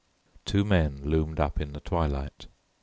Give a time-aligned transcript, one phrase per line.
[0.45, 2.47] Two men loomed up in the twilight.